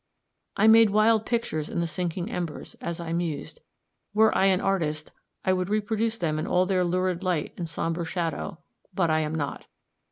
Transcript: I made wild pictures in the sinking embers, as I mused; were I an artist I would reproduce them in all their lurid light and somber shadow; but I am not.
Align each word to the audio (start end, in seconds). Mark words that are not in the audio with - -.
I 0.57 0.65
made 0.65 0.89
wild 0.89 1.27
pictures 1.27 1.69
in 1.69 1.79
the 1.79 1.85
sinking 1.85 2.31
embers, 2.31 2.75
as 2.81 2.99
I 2.99 3.13
mused; 3.13 3.59
were 4.15 4.35
I 4.35 4.45
an 4.47 4.59
artist 4.59 5.11
I 5.45 5.53
would 5.53 5.69
reproduce 5.69 6.17
them 6.17 6.39
in 6.39 6.47
all 6.47 6.65
their 6.65 6.83
lurid 6.83 7.23
light 7.23 7.53
and 7.55 7.69
somber 7.69 8.03
shadow; 8.03 8.57
but 8.95 9.11
I 9.11 9.19
am 9.19 9.35
not. 9.35 9.67